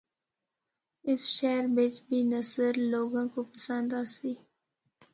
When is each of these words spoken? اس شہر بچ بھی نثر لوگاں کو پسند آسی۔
اس 1.09 1.21
شہر 1.35 1.63
بچ 1.75 1.93
بھی 2.07 2.19
نثر 2.31 2.73
لوگاں 2.93 3.27
کو 3.33 3.41
پسند 3.53 3.89
آسی۔ 4.01 4.31